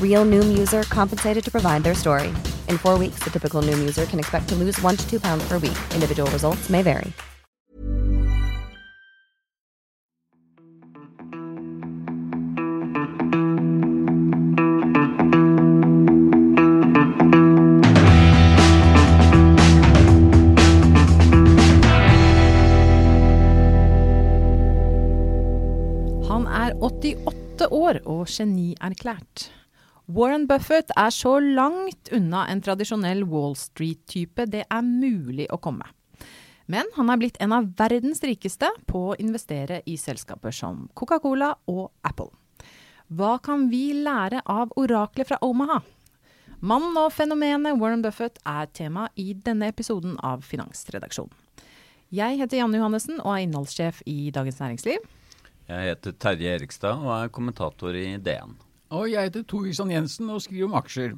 Real 0.00 0.24
Noom 0.24 0.56
user 0.56 0.84
compensated 0.84 1.42
to 1.44 1.50
provide 1.50 1.82
their 1.82 1.94
story. 1.94 2.28
In 2.68 2.78
four 2.78 2.96
weeks, 2.98 3.18
the 3.24 3.30
typical 3.30 3.60
Noom 3.62 3.80
user 3.80 4.06
can 4.06 4.20
expect 4.20 4.48
to 4.50 4.54
lose 4.54 4.80
one 4.80 4.96
to 4.96 5.10
two 5.10 5.18
pounds 5.18 5.44
per 5.48 5.58
week. 5.58 5.78
Individual 5.94 6.30
results 6.30 6.70
may 6.70 6.82
vary. 6.82 7.12
Han 26.28 26.46
er 26.46 26.72
88 26.80 27.66
år 27.70 27.98
og 28.04 28.26
genierklært. 28.26 29.52
Warren 30.12 30.46
Buffett 30.46 30.90
er 30.98 31.10
så 31.14 31.38
langt 31.40 32.10
unna 32.12 32.42
en 32.50 32.60
tradisjonell 32.60 33.22
Wall 33.30 33.54
Street-type 33.56 34.44
det 34.50 34.64
er 34.66 34.82
mulig 34.84 35.46
å 35.48 35.56
komme. 35.62 35.86
Men 36.68 36.88
han 36.98 37.08
er 37.08 37.20
blitt 37.20 37.38
en 37.40 37.54
av 37.56 37.70
verdens 37.78 38.20
rikeste 38.26 38.68
på 38.90 39.00
å 39.12 39.14
investere 39.22 39.78
i 39.88 39.94
selskaper 39.96 40.52
som 40.52 40.82
Coca-Cola 40.98 41.54
og 41.70 41.94
Apple. 42.04 42.28
Hva 43.08 43.38
kan 43.44 43.70
vi 43.70 43.92
lære 44.04 44.42
av 44.44 44.74
oraklet 44.76 45.30
fra 45.30 45.38
Omaha? 45.46 45.78
Mannen 46.60 46.98
og 47.00 47.14
fenomenet 47.16 47.78
Warren 47.80 48.04
Buffett 48.04 48.36
er 48.44 48.68
tema 48.74 49.06
i 49.16 49.32
denne 49.32 49.70
episoden 49.72 50.18
av 50.20 50.44
Finansredaksjonen. 50.44 51.32
Jeg 52.12 52.36
heter 52.42 52.60
Janne 52.60 52.76
Johannessen 52.82 53.22
og 53.22 53.30
er 53.32 53.46
innholdssjef 53.46 54.02
i 54.12 54.28
Dagens 54.34 54.60
Næringsliv. 54.60 55.08
Jeg 55.70 55.88
heter 55.88 56.18
Terje 56.20 56.52
Erikstad 56.58 57.00
og 57.00 57.14
er 57.16 57.32
kommentator 57.32 57.96
i 57.96 58.18
DN. 58.20 58.52
Og 58.92 59.08
jeg 59.08 59.28
heter 59.30 59.44
Tor 59.48 59.64
Kristian 59.64 59.92
Jensen 59.92 60.30
og 60.32 60.42
skriver 60.44 60.68
om 60.68 60.76
aksjer. 60.76 61.14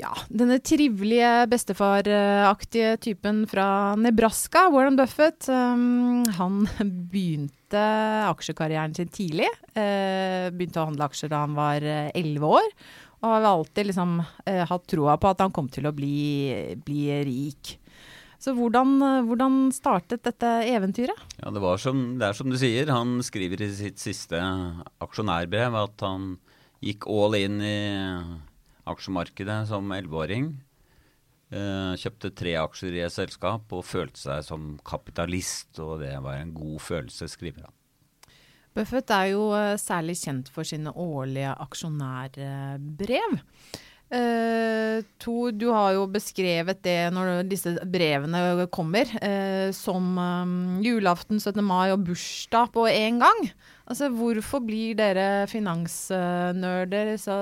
Ja, 0.00 0.10
denne 0.32 0.56
trivelige 0.64 1.44
bestefaraktige 1.52 2.96
typen 3.04 3.42
fra 3.48 3.94
Nebraska, 4.00 4.66
Warren 4.72 4.96
Buffett, 4.96 5.46
um, 5.52 6.24
han 6.38 6.64
begynte 7.12 7.82
aksjekarrieren 8.30 8.96
sin 8.96 9.12
tidlig. 9.12 9.50
Uh, 9.76 10.48
begynte 10.52 10.80
å 10.80 10.88
handle 10.88 11.08
aksjer 11.08 11.32
da 11.32 11.44
han 11.44 11.56
var 11.56 11.84
elleve 11.84 12.56
år. 12.60 12.72
Og 13.22 13.28
har 13.30 13.46
alltid 13.52 13.92
liksom 13.92 14.18
uh, 14.24 14.64
hatt 14.68 14.88
troa 14.90 15.18
på 15.20 15.30
at 15.30 15.44
han 15.44 15.54
kom 15.54 15.68
til 15.72 15.88
å 15.88 15.94
bli, 15.96 16.16
bli 16.82 17.06
rik. 17.28 17.76
Så 18.42 18.56
hvordan, 18.56 18.96
hvordan, 19.28 19.68
startet 19.70 20.24
dette 20.26 20.48
eventyret? 20.66 21.20
Ja, 21.38 21.52
det, 21.54 21.60
som, 21.78 22.00
det, 22.18 22.26
er 22.26 22.34
som 22.34 22.50
du 22.50 22.56
sier. 22.58 22.90
Han 22.90 23.20
skriver 23.22 23.62
i 23.62 23.68
sitt 23.70 24.02
siste 24.02 24.40
aksjonærbrev 25.04 25.76
at 25.78 26.02
han 26.02 26.32
gikk 26.82 27.06
all 27.10 27.36
in 27.38 27.60
i 27.62 27.78
aksjemarkedet 28.90 29.62
som 29.70 29.92
elleveåring. 29.94 30.50
Eh, 31.52 31.92
kjøpte 32.00 32.32
tre 32.34 32.56
aksjer 32.62 32.96
i 32.96 33.04
et 33.04 33.12
selskap 33.14 33.72
og 33.76 33.84
følte 33.84 34.20
seg 34.22 34.46
som 34.46 34.74
kapitalist, 34.88 35.76
og 35.84 36.00
det 36.02 36.14
var 36.24 36.40
en 36.40 36.54
god 36.56 36.80
følelse, 36.82 37.28
skriver 37.30 37.68
han. 37.68 37.78
Buffett 38.72 39.10
er 39.12 39.26
jo 39.34 39.44
særlig 39.76 40.16
kjent 40.16 40.48
for 40.48 40.64
sine 40.64 40.94
årlige 40.96 41.52
aksjonærbrev. 41.60 43.34
Uh, 44.12 45.00
to, 45.16 45.48
du 45.56 45.70
har 45.72 45.94
jo 45.96 46.02
beskrevet 46.12 46.82
det 46.84 46.98
når 47.16 47.46
disse 47.48 47.70
brevene 47.88 48.66
kommer, 48.68 49.08
uh, 49.24 49.70
som 49.72 50.18
um, 50.20 50.82
julaften, 50.84 51.40
17. 51.40 51.62
mai 51.64 51.94
og 51.94 52.02
bursdag 52.04 52.74
på 52.74 52.84
én 52.90 53.22
gang. 53.22 53.40
Altså, 53.88 54.10
hvorfor 54.12 54.60
blir 54.66 54.98
dere 55.00 55.46
finansnerder 55.48 57.14
så 57.20 57.38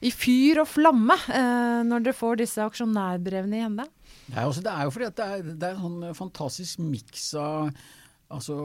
i 0.00 0.10
fyr 0.14 0.62
og 0.64 0.70
flamme 0.72 1.18
uh, 1.28 1.84
når 1.84 2.08
dere 2.08 2.16
får 2.16 2.40
disse 2.40 2.64
aksjonærbrevene 2.64 3.60
i 3.60 3.66
hende? 3.66 3.88
Er, 4.32 4.46
også, 4.46 4.64
det 4.64 4.72
er 4.72 4.88
jo 4.88 4.96
fordi 4.96 5.12
det 5.20 5.28
er, 5.28 5.46
det 5.52 5.68
er 5.68 5.76
en 5.76 5.84
sånn 5.84 6.16
fantastisk 6.16 6.80
miks 6.80 7.28
av 7.36 7.68
altså 8.32 8.56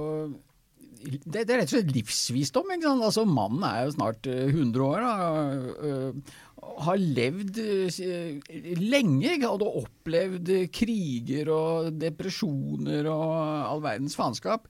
det, 1.04 1.44
det, 1.44 1.44
er 1.44 1.60
rett 1.62 1.70
og 1.70 1.76
slett 1.76 1.94
livsvisdom. 1.96 2.72
ikke 2.74 2.88
sant? 2.88 3.06
Altså, 3.10 3.26
Mannen 3.28 3.66
er 3.68 3.84
jo 3.86 3.94
snart 3.98 4.30
100 4.30 4.88
år. 4.88 5.04
Da, 5.04 6.10
har 6.84 7.00
levd 7.00 7.60
lenge 8.80 9.36
hadde 9.44 9.72
opplevd 9.84 10.52
kriger 10.74 11.52
og 11.54 11.90
depresjoner 12.00 13.10
og 13.12 13.34
all 13.68 13.84
verdens 13.84 14.16
faenskap. 14.20 14.70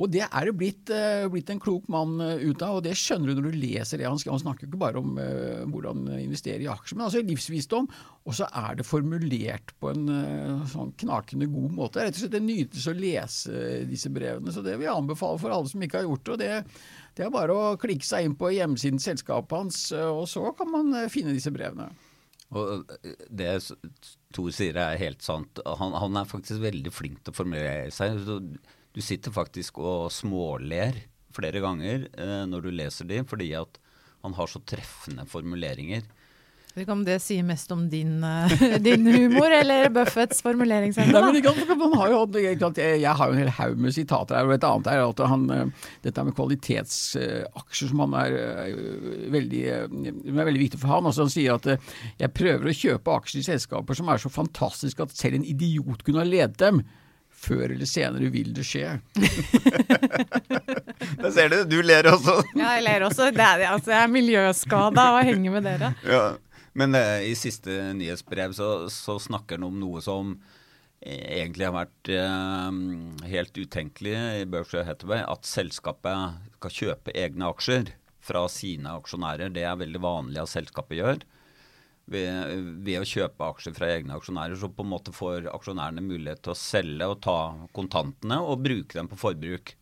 Og 0.00 0.08
det 0.08 0.22
er 0.24 0.48
det 0.48 0.54
blitt, 0.56 0.90
blitt, 1.32 1.50
en 1.52 1.60
klok 1.60 1.88
mann 1.92 2.14
ut 2.20 2.62
av, 2.64 2.78
og 2.78 2.84
det 2.86 2.94
skjønner 2.96 3.34
du 3.34 3.40
når 3.40 3.50
du 3.50 3.58
leser 3.60 4.00
det. 4.00 4.08
Han, 4.08 4.20
snakker 4.20 4.64
jo 4.64 4.70
ikke 4.70 4.80
bare 4.80 5.00
om 5.02 5.18
uh, 5.20 5.66
hvordan 5.68 6.06
investere 6.16 6.64
i 6.64 6.70
aksjer, 6.72 6.96
men 6.96 7.06
altså 7.06 7.20
livsvisdom. 7.26 7.90
Og 8.24 8.36
så 8.38 8.48
er 8.48 8.78
det 8.78 8.88
formulert 8.88 9.74
på 9.80 9.92
en 9.92 10.08
uh, 10.08 10.64
sånn 10.72 10.94
knakende 11.04 11.50
god 11.52 11.76
måte. 11.76 12.06
Rett 12.06 12.16
og 12.16 12.24
slett 12.24 12.38
en 12.40 12.48
nytelse 12.48 12.94
å 12.94 12.96
lese 12.96 13.64
disse 13.90 14.12
brevene, 14.14 14.54
så 14.54 14.64
det 14.64 14.78
vil 14.78 14.88
jeg 14.88 14.96
anbefale 14.96 15.42
for 15.42 15.52
alle 15.52 15.68
som 15.72 15.84
ikke 15.84 16.00
har 16.00 16.08
gjort 16.08 16.32
det. 16.32 16.40
det 16.46 17.18
det 17.18 17.26
er 17.26 17.32
bare 17.34 17.52
å 17.52 17.76
klikke 17.80 18.06
seg 18.06 18.24
inn 18.24 18.36
på 18.38 18.52
hjemmesiden 18.54 19.00
til 19.00 19.10
selskapet 19.10 19.52
hans, 19.58 19.80
og 19.92 20.22
så 20.30 20.54
kan 20.56 20.70
man 20.70 20.94
finne 21.12 21.34
disse 21.36 21.50
brevene. 21.52 21.90
Og 22.56 22.86
Det 23.28 23.50
Tor 24.34 24.50
sier 24.54 24.78
er 24.78 24.98
helt 25.00 25.22
sant. 25.26 25.60
Han, 25.66 25.94
han, 25.94 26.18
er 26.18 26.28
faktisk 26.30 26.62
veldig 26.62 26.92
flink 26.94 27.22
til 27.24 27.34
å 27.34 27.36
formulere 27.36 27.90
seg. 27.94 28.22
Du 28.94 29.02
sitter 29.04 29.34
faktisk 29.34 29.78
og 29.82 30.10
småler 30.14 31.04
flere 31.34 31.62
ganger 31.62 32.08
eh, 32.10 32.40
når 32.50 32.64
du 32.64 32.72
leser 32.74 33.06
de, 33.06 33.22
fordi 33.26 33.52
at 33.58 33.78
han 34.24 34.34
har 34.36 34.50
så 34.50 34.60
treffende 34.66 35.24
formuleringer. 35.30 36.02
Jeg 36.70 36.76
vet 36.76 36.84
ikke 36.84 36.94
om 36.94 37.00
det 37.02 37.16
sier 37.18 37.42
mest 37.42 37.72
om 37.74 37.80
din, 37.90 38.20
uh, 38.22 38.52
din 38.86 39.08
humor 39.10 39.50
eller 39.50 39.88
Buffetts 39.90 40.38
formuleringsevne? 40.44 41.10
Jeg 42.78 43.14
har 43.18 43.26
jo 43.26 43.34
en 43.34 43.40
hel 43.42 43.50
haug 43.56 43.80
med 43.82 43.96
sitater 43.96 44.38
her. 44.38 44.46
og 44.46 44.54
Et 44.54 44.66
annet 44.68 44.90
er 44.92 45.02
at 45.02 45.22
han, 45.32 45.48
uh, 45.50 45.90
dette 46.06 46.24
med 46.28 46.36
kvalitetsaksjer 46.38 47.90
som 47.90 48.04
han 48.04 48.14
er, 48.20 48.38
uh, 48.70 49.26
veldig, 49.34 49.64
er 49.66 50.38
veldig 50.38 50.62
viktig 50.62 50.78
for 50.78 50.94
han. 50.94 51.10
Altså 51.10 51.26
han 51.26 51.34
sier 51.34 51.58
at 51.58 51.66
jeg 51.74 52.36
prøver 52.38 52.70
å 52.70 52.78
kjøpe 52.84 53.18
aksjer 53.18 53.42
i 53.42 53.48
selskaper 53.50 53.98
som 53.98 54.14
er 54.14 54.22
så 54.22 54.30
fantastiske 54.30 55.08
at 55.08 55.18
selv 55.18 55.40
en 55.40 55.50
idiot 55.50 56.06
kunne 56.06 56.22
ha 56.22 56.28
ledet 56.28 56.60
dem. 56.62 56.84
Før 57.40 57.72
eller 57.72 57.88
senere 57.88 58.28
vil 58.32 58.50
det 58.52 58.66
skje. 58.68 58.98
Der 61.22 61.30
ser 61.32 61.48
du, 61.48 61.62
du 61.64 61.78
ler 61.80 62.04
også. 62.10 62.34
ja, 62.52 62.74
jeg 62.76 62.84
ler 62.84 63.06
også. 63.06 63.30
Det 63.32 63.46
er, 63.46 63.64
altså, 63.70 63.94
jeg 63.94 64.04
er 64.04 64.12
miljøskada 64.12 65.06
av 65.08 65.20
å 65.20 65.22
henge 65.24 65.52
med 65.54 65.64
dere. 65.64 65.94
Ja. 66.04 66.24
Men 66.76 66.94
eh, 66.94 67.30
i 67.30 67.34
siste 67.38 67.94
nyhetsbrev 67.96 68.52
så, 68.54 68.68
så, 68.92 69.16
snakker 69.18 69.58
han 69.58 69.70
om 69.70 69.78
noe 69.80 70.02
som 70.04 70.36
egentlig 71.00 71.66
har 71.66 71.74
vært 71.74 72.12
eh, 72.12 72.68
helt 73.32 73.56
utenkelig 73.56 74.14
i 74.42 74.46
Berkshire 74.50 74.84
Hathaway, 74.86 75.24
at 75.24 75.48
selskapet 75.48 76.36
skal 76.58 76.76
kjøpe 76.76 77.16
egne 77.16 77.48
aksjer 77.50 77.94
fra 78.20 78.44
sine 78.52 78.92
aksjonærer. 79.00 79.52
Det 79.54 79.64
er 79.64 79.80
veldig 79.80 80.04
vanlig 80.04 80.44
at 80.44 80.52
selskapet 80.52 81.00
gjør. 81.00 81.24
Ved, 82.10 82.64
ved, 82.82 82.96
å 82.98 83.06
kjøpe 83.06 83.46
aksjer 83.52 83.74
fra 83.76 83.88
egne 83.94 84.16
aksjonærer, 84.16 84.58
så 84.58 84.66
på 84.74 84.82
en 84.82 84.90
måte 84.90 85.12
får 85.14 85.44
aksjonærene 85.52 86.02
mulighet 86.02 86.40
til 86.42 86.56
å 86.56 86.58
selge 86.58 87.06
og 87.06 87.20
ta 87.22 87.36
kontantene 87.76 88.40
og 88.42 88.64
bruke 88.64 88.98
dem 88.98 89.06
på 89.10 89.18
forbruk. 89.20 89.76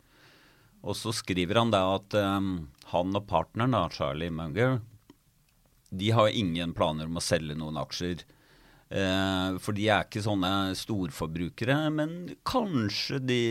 Og 0.84 0.92
så 0.94 1.14
skriver 1.16 1.62
han 1.62 1.72
da 1.72 1.80
at 1.94 2.14
um, 2.20 2.68
han 2.92 3.16
og 3.16 3.24
partneren, 3.30 3.72
da, 3.72 3.86
Charlie 3.92 4.28
Munger, 4.28 4.76
de 5.88 6.10
har 6.12 6.28
ingen 6.28 6.74
planer 6.76 7.08
om 7.08 7.16
å 7.16 7.24
selge 7.24 7.56
noen 7.56 7.80
aksjer. 7.80 8.26
Eh, 8.88 9.56
for 9.60 9.76
de 9.76 9.88
er 9.92 10.06
ikke 10.06 10.24
sånne 10.24 10.72
storforbrukere, 10.78 11.76
men 11.92 12.14
kanskje 12.48 13.20
de 13.20 13.42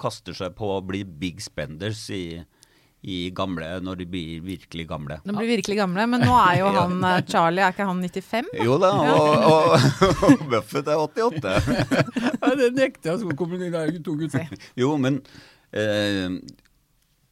kaster 0.00 0.36
seg 0.36 0.54
på 0.56 0.70
å 0.76 0.84
bli 0.84 1.02
big 1.04 1.42
spenders 1.44 2.06
i, 2.14 2.40
i 3.06 3.18
gamle, 3.30 3.66
når 3.84 4.00
de 4.00 4.06
blir 4.10 4.40
virkelig 4.42 4.88
gamle. 4.90 5.20
De 5.22 5.34
blir 5.34 5.52
virkelig 5.52 5.76
gamle, 5.78 6.06
Men 6.10 6.24
nå 6.26 6.32
er 6.40 6.60
jo 6.60 6.70
han 6.78 6.96
eh, 7.06 7.20
Charlie, 7.28 7.62
er 7.62 7.74
ikke 7.76 7.86
han 7.88 8.00
95? 8.02 8.48
Da? 8.54 8.64
Jo 8.66 8.78
da, 8.82 8.92
og, 9.14 9.28
og, 9.50 10.24
og 10.28 10.46
Buffett 10.54 10.90
er 10.90 11.04
88. 11.04 11.52
ja, 12.42 12.54
det 12.58 12.72
nekter 12.78 13.12
jeg, 13.12 13.22
å 13.22 13.36
kommer 13.38 13.62
det 13.62 13.70
der 13.76 13.94
to 14.02 14.16
gutter. 14.18 14.50
Jo, 14.78 14.96
men 15.00 15.20
eh, 15.70 16.40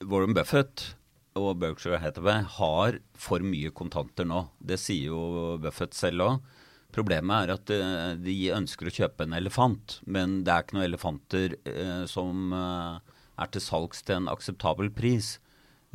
Warren 0.06 0.36
Buffett 0.36 0.92
og 1.36 1.58
Berkshire 1.60 2.00
Hathaway 2.00 2.44
har 2.56 3.00
for 3.18 3.44
mye 3.44 3.72
kontanter 3.76 4.28
nå. 4.28 4.46
Det 4.58 4.78
sier 4.80 5.10
jo 5.10 5.56
Buffett 5.60 5.96
selv 5.96 6.24
òg. 6.26 6.54
Problemet 6.96 7.44
er 7.44 7.52
at 7.56 7.72
eh, 7.74 8.14
de 8.22 8.36
ønsker 8.56 8.88
å 8.88 8.94
kjøpe 8.94 9.26
en 9.26 9.36
elefant, 9.36 9.98
men 10.08 10.40
det 10.46 10.52
er 10.52 10.64
ikke 10.64 10.78
noen 10.78 10.86
elefanter 10.86 11.56
eh, 11.68 12.04
som 12.08 12.54
eh, 12.56 13.16
er 13.42 13.50
til 13.52 13.64
salgs 13.64 14.00
til 14.06 14.22
en 14.22 14.30
akseptabel 14.32 14.88
pris. 14.94 15.34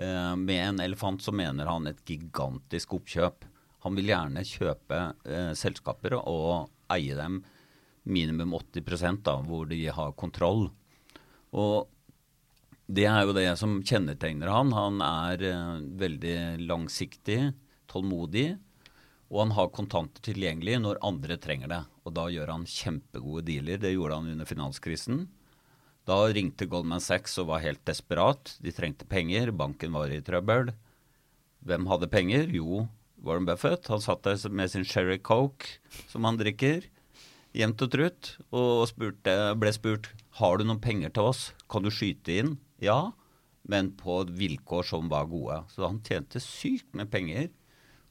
Eh, 0.02 0.36
med 0.36 0.68
en 0.68 0.80
elefant 0.80 1.22
så 1.22 1.32
mener 1.32 1.70
han 1.70 1.88
et 1.88 2.02
gigantisk 2.08 2.96
oppkjøp. 2.98 3.46
Han 3.86 3.98
vil 3.98 4.10
gjerne 4.10 4.46
kjøpe 4.48 5.00
eh, 5.30 5.52
selskaper 5.58 6.18
og 6.22 6.72
eie 6.94 7.18
dem 7.18 7.42
minimum 8.10 8.56
80 8.58 9.22
da, 9.22 9.36
hvor 9.46 9.68
de 9.70 9.84
har 9.94 10.16
kontroll. 10.18 10.70
Og 11.54 11.90
det 12.92 13.06
er 13.08 13.28
jo 13.28 13.36
det 13.36 13.46
som 13.60 13.78
kjennetegner 13.86 14.50
han. 14.50 14.74
Han 14.74 15.04
er 15.06 15.46
eh, 15.52 15.78
veldig 16.02 16.38
langsiktig, 16.66 17.40
tålmodig, 17.92 18.56
og 19.32 19.46
han 19.46 19.54
har 19.56 19.70
kontanter 19.76 20.24
tilgjengelig 20.26 20.80
når 20.82 21.04
andre 21.08 21.38
trenger 21.40 21.72
det. 21.72 21.84
Og 22.04 22.18
da 22.18 22.26
gjør 22.34 22.56
han 22.56 22.66
kjempegode 22.68 23.46
dealer. 23.48 23.80
Det 23.80 23.94
gjorde 23.94 24.18
han 24.18 24.34
under 24.34 24.50
finanskrisen. 24.50 25.28
Da 26.10 26.18
ringte 26.34 26.66
Goldman 26.70 27.04
Sachs 27.04 27.38
og 27.42 27.52
var 27.52 27.62
helt 27.66 27.84
desperat. 27.86 28.56
De 28.64 28.74
trengte 28.74 29.06
penger, 29.10 29.52
banken 29.54 29.94
var 29.94 30.10
i 30.10 30.22
trøbbel. 30.26 30.72
Hvem 31.62 31.86
hadde 31.92 32.10
penger? 32.10 32.50
Jo, 32.50 32.88
Warren 33.22 33.46
Buffett. 33.46 33.86
Han 33.94 34.02
satt 34.02 34.26
der 34.26 34.50
med 34.50 34.72
sin 34.74 34.86
Sherry 34.88 35.20
Coke, 35.22 35.78
som 36.10 36.26
han 36.26 36.40
drikker, 36.42 36.88
jevnt 37.54 37.86
og 37.86 37.94
trutt, 37.94 38.32
og 38.50 38.88
spurte, 38.90 39.36
ble 39.62 39.74
spurt 39.76 40.10
har 40.40 40.58
du 40.58 40.66
noen 40.66 40.82
penger 40.82 41.12
til 41.14 41.30
oss, 41.30 41.42
kan 41.70 41.84
du 41.86 41.92
skyte 41.94 42.34
inn? 42.40 42.56
Ja, 42.82 43.12
men 43.68 43.92
på 44.00 44.24
vilkår 44.26 44.88
som 44.88 45.12
var 45.12 45.30
gode. 45.30 45.60
Så 45.70 45.86
han 45.86 46.02
tjente 46.08 46.42
sykt 46.44 46.90
med 46.98 47.12
penger 47.14 47.52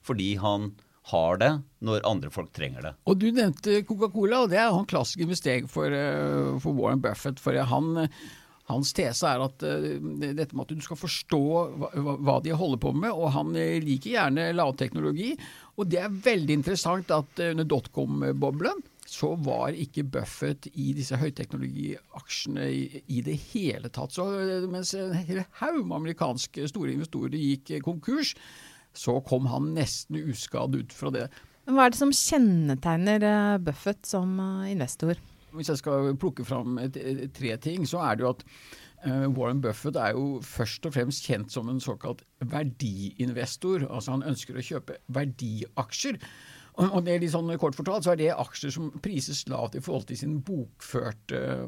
fordi 0.01 0.33
han 0.41 0.71
har 1.11 1.41
det 1.41 1.51
når 1.85 2.05
andre 2.07 2.31
folk 2.33 2.51
trenger 2.55 2.87
det. 2.87 2.93
Og 3.05 3.17
Du 3.21 3.29
nevnte 3.31 3.81
Coca-Cola, 3.87 4.43
og 4.43 4.53
det 4.53 4.59
er 4.61 4.69
en 4.71 4.87
klassisk 4.89 5.23
investering 5.25 5.67
for, 5.71 5.91
eh, 5.91 6.59
for 6.63 6.77
Warren 6.77 7.01
Buffett. 7.03 7.39
for 7.39 7.57
han 7.57 8.07
hans 8.71 8.93
tese 8.95 9.27
er 9.27 9.41
at 9.43 9.65
uh, 9.65 9.87
dette 10.21 10.55
med 10.55 10.63
at 10.63 10.77
du 10.77 10.85
skal 10.85 10.99
forstå 10.99 11.41
hva, 11.81 11.89
hva, 12.21 12.37
de 12.43 12.55
holder 12.55 12.79
på 12.81 12.93
med, 12.95 13.11
og 13.11 13.33
han 13.35 13.51
eh, 13.59 13.81
liker 13.83 14.15
gjerne 14.15 14.51
lavteknologi. 14.55 15.33
Og 15.75 15.89
det 15.91 16.01
er 16.03 16.21
veldig 16.29 16.59
interessant 16.61 17.11
at 17.15 17.43
under 17.51 17.67
dotcom-boblen 17.67 18.83
så 19.11 19.33
var 19.43 19.75
ikke 19.75 20.05
Buffett 20.07 20.69
i 20.71 20.91
disse 20.95 21.17
høyteknologiaksjene 21.19 22.67
i, 22.71 23.01
i 23.11 23.23
det 23.25 23.35
hele 23.51 23.91
tatt. 23.91 24.13
Så 24.15 24.27
mens 24.71 24.93
en 24.95 25.15
hel 25.17 25.43
haug 25.59 25.81
med 25.81 25.97
amerikanske 25.97 26.69
store 26.71 26.93
investorer 26.95 27.35
gikk 27.35 27.73
konkurs, 27.83 28.35
så 28.97 29.19
kom 29.27 29.47
han 29.51 29.73
nesten 29.75 30.19
uskadd 30.19 30.75
ut 30.75 30.93
fra 30.93 31.11
det. 31.13 31.27
Men 31.65 31.77
Hva 31.77 31.87
er 31.87 31.93
det 31.93 32.01
som 32.01 32.13
kjennetegner 32.15 33.25
eh, 33.25 33.57
Buffett 33.63 34.07
som 34.07 34.33
eh, 34.41 34.71
investor? 34.73 35.19
Hvis 35.51 35.69
jeg 35.71 35.81
skal 35.81 36.13
plukke 36.19 36.45
fram 36.47 36.79
tre 37.35 37.57
ting, 37.61 37.83
så 37.87 37.99
er 38.05 38.17
det 38.17 38.25
jo 38.25 38.31
at 38.31 38.45
eh, 39.05 39.27
Warren 39.35 39.61
Buffett 39.63 39.99
er 39.99 40.15
jo 40.15 40.39
først 40.45 40.87
og 40.87 40.95
fremst 40.95 41.27
kjent 41.27 41.53
som 41.53 41.69
en 41.69 41.83
såkalt 41.83 42.23
verdiinvestor. 42.39 43.85
Altså 43.89 44.15
han 44.15 44.25
ønsker 44.31 44.57
å 44.57 44.65
kjøpe 44.65 44.97
verdiaksjer. 45.11 46.19
Og 46.81 47.01
det 47.03 47.13
er 47.13 47.19
litt 47.19 47.33
sånn 47.33 47.51
Kort 47.59 47.75
fortalt 47.75 48.05
så 48.05 48.13
er 48.13 48.21
det 48.21 48.29
aksjer 48.31 48.71
som 48.73 48.93
prises 49.03 49.43
lavt 49.51 49.75
i 49.75 49.81
forhold 49.83 50.07
til 50.09 50.21
sin 50.21 50.37
bokførte 50.47 51.67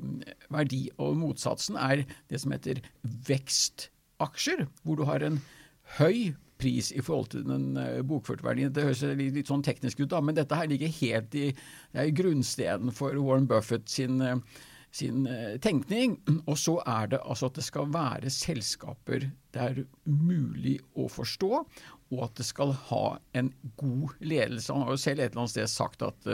verdi. 0.54 0.86
Og 0.98 1.18
motsatsen 1.20 1.78
er 1.78 2.06
det 2.32 2.40
som 2.42 2.56
heter 2.56 2.80
vekstaksjer, 3.28 4.66
hvor 4.88 4.98
du 4.98 5.04
har 5.10 5.26
en 5.28 5.42
høy 6.00 6.34
pris 6.64 6.92
i 6.96 7.04
forhold 7.04 7.32
til 7.34 7.46
den 7.48 7.74
uh, 7.78 8.02
bokførte 8.08 8.46
verdien. 8.46 8.74
Det 8.74 8.86
høres 8.88 9.04
litt, 9.14 9.34
litt, 9.36 9.50
sånn 9.52 9.66
teknisk 9.66 10.04
ut, 10.04 10.12
da, 10.14 10.22
men 10.24 10.38
dette 10.38 10.58
her 10.58 10.70
ligger 10.72 10.94
helt 11.02 11.36
i, 11.40 11.50
det 11.96 12.12
grunnsteden 12.18 12.94
for 12.96 13.18
Warren 13.20 13.50
Buffett 13.50 13.90
sin, 13.92 14.22
uh, 14.24 14.62
sin 14.96 15.28
uh, 15.28 15.56
tenkning. 15.64 16.18
Og 16.46 16.56
så 16.60 16.80
er 16.88 17.14
det 17.14 17.24
altså 17.24 17.52
at 17.52 17.60
det 17.60 17.68
skal 17.68 17.92
være 17.94 18.32
selskaper 18.34 19.30
det 19.54 19.62
er 19.62 19.84
mulig 20.10 20.80
å 20.98 21.06
forstå, 21.14 21.60
og 22.14 22.22
at 22.26 22.40
det 22.40 22.46
skal 22.48 22.72
ha 22.90 23.04
en 23.38 23.52
god 23.78 24.16
ledelse. 24.26 24.74
Han 24.74 24.88
har 24.88 24.96
jo 24.96 25.02
selv 25.04 25.22
et 25.22 25.30
eller 25.30 25.44
annet 25.44 25.54
sted 25.54 25.70
sagt 25.70 26.02
at 26.06 26.26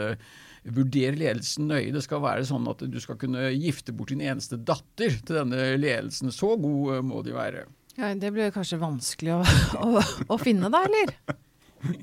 vurder 0.64 1.18
ledelsen 1.20 1.68
nøye. 1.68 1.92
Det 1.96 2.04
skal 2.06 2.24
være 2.24 2.48
sånn 2.48 2.68
at 2.72 2.86
du 2.88 2.96
skal 3.04 3.20
kunne 3.20 3.50
gifte 3.52 3.96
bort 3.96 4.14
din 4.14 4.24
eneste 4.24 4.60
datter 4.60 5.20
til 5.20 5.42
denne 5.42 5.74
ledelsen. 5.80 6.32
Så 6.36 6.54
god 6.60 7.04
må 7.08 7.20
de 7.28 7.36
være. 7.36 7.66
Ja, 8.00 8.14
det 8.16 8.32
blir 8.32 8.52
kanskje 8.56 8.80
vanskelig 8.80 9.36
å, 9.36 9.44
å, 9.86 10.04
å 10.32 10.40
finne, 10.40 10.72
da, 10.72 10.86
eller? 10.88 11.14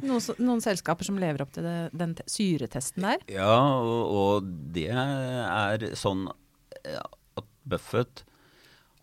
Noen, 0.04 0.20
noen, 0.40 0.62
selskaper 0.64 1.04
som 1.08 1.18
lever 1.20 1.44
opp 1.44 1.52
til 1.56 1.64
det, 1.66 1.76
den 1.96 2.14
syretesten 2.28 3.04
der? 3.04 3.24
Ja, 3.32 3.56
og, 3.80 4.04
og, 4.12 4.54
det 4.76 4.88
er 4.92 5.90
sånn 5.96 6.26
at 6.28 7.50
Buffett 7.68 8.24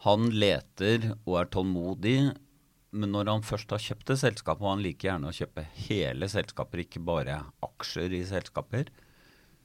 han 0.03 0.29
leter 0.35 1.13
og 1.23 1.37
er 1.39 1.51
tålmodig. 1.53 2.17
Men 2.93 3.13
når 3.15 3.31
han 3.31 3.45
først 3.45 3.71
har 3.73 3.81
kjøpt 3.81 4.11
et 4.13 4.21
selskap, 4.21 4.59
og 4.61 4.75
han 4.75 4.83
liker 4.83 5.09
gjerne 5.09 5.31
å 5.31 5.35
kjøpe 5.35 5.63
hele 5.87 6.27
selskaper, 6.29 6.83
ikke 6.83 7.01
bare 7.01 7.39
aksjer 7.65 8.13
i 8.19 8.21
selskaper, 8.27 8.91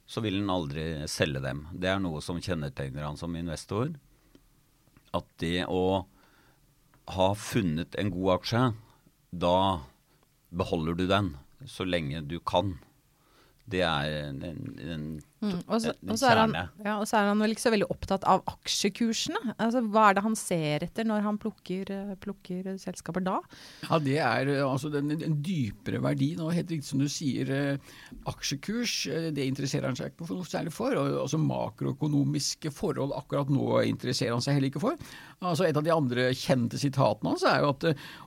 så 0.09 0.23
vil 0.25 0.39
han 0.39 0.53
aldri 0.53 0.85
selge 1.11 1.43
dem. 1.43 1.67
Det 1.77 1.91
er 1.91 1.99
noe 2.01 2.23
som 2.25 2.39
kjennetegner 2.41 3.05
han 3.05 3.19
som 3.19 3.35
investor. 3.37 3.91
At 5.13 5.27
det 5.41 5.67
å 5.69 6.07
har 7.09 7.37
funnet 7.39 7.95
en 7.97 8.11
god 8.13 8.35
aksje, 8.37 8.63
da 9.31 9.55
beholder 10.49 10.97
du 10.97 11.05
den 11.09 11.33
så 11.65 11.85
lenge 11.87 12.21
du 12.25 12.37
kan. 12.39 12.77
Det 13.69 13.81
er 13.85 14.29
en, 14.29 14.43
en, 14.45 15.07
mm. 15.41 15.59
og, 15.67 15.81
så, 15.81 15.93
er, 16.27 16.39
han, 16.41 16.55
ja, 16.83 16.95
er 16.99 17.27
han 17.29 17.43
vel 17.43 17.53
ikke 17.53 17.63
så 17.63 17.71
veldig 17.73 17.87
opptatt 17.93 18.25
av 18.27 18.43
aksjekursene. 18.51 19.53
Altså, 19.55 19.81
hva 19.87 20.09
er 20.09 20.17
det 20.17 20.23
han 20.25 20.35
ser 20.39 20.85
etter 20.85 21.07
når 21.07 21.23
han 21.25 21.39
plukker, 21.41 21.91
eh, 21.95 22.15
plukker 22.19 22.73
selskaper 22.81 23.23
da? 23.23 23.37
Ja, 23.85 23.99
Det 24.03 24.17
er 24.19 24.51
eh, 24.51 24.63
altså 24.65 24.91
den, 24.93 25.13
den 25.19 25.39
dypere 25.45 26.01
verdien. 26.03 26.41
og 26.43 26.53
helt 26.55 26.71
riktig 26.71 26.89
som 26.89 27.03
du 27.03 27.07
sier, 27.11 27.51
eh, 27.55 27.95
aksjekurs 28.29 28.97
det 29.35 29.47
interesserer 29.47 29.89
han 29.89 29.97
seg 29.99 30.13
ikke 30.13 30.27
for 30.27 30.39
noe 30.39 30.49
særlig 30.49 30.75
for. 30.75 30.97
og 30.99 31.21
altså 31.23 31.39
Makroøkonomiske 31.41 32.73
forhold 32.75 33.15
akkurat 33.17 33.51
nå 33.53 33.83
interesserer 33.87 34.35
han 34.35 34.43
seg 34.43 34.59
heller 34.59 34.73
ikke 34.73 34.83
for. 34.83 34.99
Altså 35.39 35.69
Et 35.69 35.77
av 35.77 35.85
de 35.85 35.93
andre 35.93 36.29
kjente 36.35 36.79
sitatene 36.81 37.31
hans 37.31 37.45
er 37.47 37.63
jo 37.63 37.71
at 37.71 37.85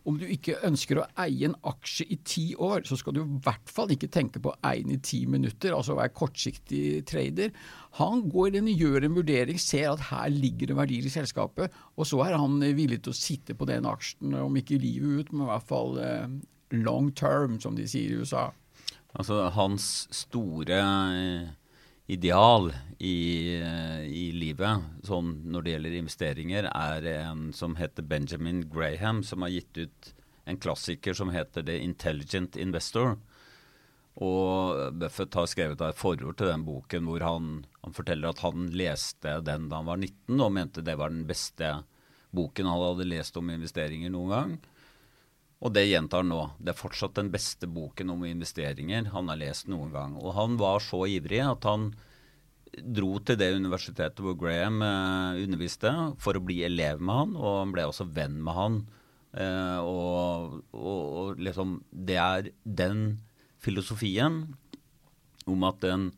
om 0.09 0.17
du 0.17 0.25
ikke 0.33 0.63
ønsker 0.65 1.03
å 1.03 1.09
eie 1.21 1.51
en 1.51 1.59
aksje 1.69 2.07
i 2.09 2.17
ti 2.25 2.47
år, 2.57 2.87
så 2.89 2.97
skal 2.97 3.17
du 3.17 3.23
i 3.23 3.41
hvert 3.45 3.69
fall 3.69 3.93
ikke 3.93 4.11
tenke 4.13 4.41
på 4.43 4.53
å 4.53 4.59
eie 4.71 4.81
den 4.81 4.97
i 4.97 5.03
ti 5.03 5.25
minutter. 5.27 5.75
altså 5.77 5.99
være 5.99 6.15
kortsiktig 6.17 7.02
trader. 7.07 7.53
Han 8.01 8.25
går 8.33 8.59
inn, 8.59 8.71
og 8.73 8.85
gjør 8.85 9.07
en 9.07 9.19
vurdering, 9.19 9.61
ser 9.61 9.91
at 9.93 10.07
her 10.11 10.33
ligger 10.33 10.73
det 10.73 10.79
verdier 10.79 11.09
i 11.09 11.13
selskapet, 11.13 11.75
og 11.97 12.09
så 12.09 12.23
er 12.27 12.39
han 12.39 12.59
villig 12.77 13.03
til 13.03 13.15
å 13.15 13.19
sitte 13.19 13.57
på 13.59 13.69
den 13.69 13.89
aksjen, 13.89 14.37
om 14.41 14.57
ikke 14.59 14.81
livet 14.83 15.27
ut, 15.27 15.33
men 15.33 15.47
i 15.47 15.51
hvert 15.53 15.71
fall 15.71 15.99
eh, 16.03 16.27
long 16.73 17.13
term, 17.19 17.59
som 17.61 17.77
de 17.77 17.89
sier 17.89 18.13
i 18.13 18.23
USA. 18.23 18.51
Altså 19.13 19.51
hans 19.53 20.07
store 20.15 20.79
eh, 20.79 21.51
ideal 22.13 22.71
i, 22.99 23.59
eh, 23.61 24.01
i, 24.09 24.25
livet 24.33 25.05
sånn 25.05 25.35
når 25.53 25.65
det 25.65 25.75
gjelder 25.75 25.99
investeringer, 26.01 26.71
er 26.73 27.09
en 27.19 27.51
som 27.57 27.77
heter 27.77 28.07
Benjamin 28.09 28.65
Graham, 28.73 29.23
som 29.27 29.45
har 29.45 29.53
gitt 29.53 29.85
ut 29.85 30.13
en 30.49 30.59
klassiker 30.59 31.15
som 31.15 31.31
heter 31.31 31.63
The 31.67 31.77
Intelligent 31.85 32.57
Investor. 32.57 33.19
Og 34.21 34.93
Buffett 35.01 35.35
har 35.39 35.49
skrevet 35.49 35.81
et 35.81 35.97
forord 35.97 36.37
til 36.37 36.51
den 36.51 36.67
boken 36.67 37.07
hvor 37.09 37.25
han, 37.25 37.47
han, 37.81 37.95
forteller 37.97 38.33
at 38.33 38.43
han 38.45 38.69
leste 38.77 39.39
den 39.47 39.71
da 39.71 39.81
han 39.81 39.89
var 39.89 40.03
19, 40.03 40.37
og 40.37 40.53
mente 40.53 40.85
det 40.85 40.99
var 41.01 41.15
den 41.15 41.25
beste 41.29 41.79
boken 42.33 42.69
han 42.69 42.83
hadde 42.83 43.09
lest 43.09 43.37
om 43.41 43.49
investeringer 43.53 44.13
noen 44.13 44.35
gang. 44.35 44.55
Og 45.63 45.73
det 45.73 45.87
gjentar 45.87 46.25
han 46.25 46.33
nå. 46.33 46.43
Det 46.59 46.73
er 46.73 46.81
fortsatt 46.81 47.17
den 47.17 47.31
beste 47.33 47.69
boken 47.71 48.11
om 48.13 48.25
investeringer 48.27 49.13
han 49.15 49.31
har 49.31 49.39
lest 49.41 49.69
noen 49.71 49.93
gang. 49.95 50.17
Og 50.19 50.35
han 50.37 50.59
var 50.61 50.83
så 50.85 51.05
ivrig 51.07 51.41
at 51.47 51.69
han 51.69 51.93
dro 52.73 53.19
til 53.21 53.39
det 53.39 53.53
universitetet 53.55 54.21
hvor 54.25 54.37
Graham 54.41 54.81
eh, 54.83 55.43
underviste, 55.45 55.93
for 56.21 56.37
å 56.37 56.45
bli 56.45 56.63
elev 56.67 57.01
med 57.05 57.19
han, 57.19 57.35
og 57.37 57.59
han 57.61 57.75
ble 57.75 57.85
også 57.89 58.09
venn 58.17 58.41
med 58.43 58.57
han. 58.59 58.79
Eh, 59.33 59.79
og, 59.81 60.59
og, 60.73 61.03
og 61.21 61.41
liksom 61.41 61.79
Det 61.89 62.19
er 62.21 62.51
den 62.65 63.21
filosofien 63.63 64.43
om 65.49 65.67
at 65.69 65.85
en 65.87 66.11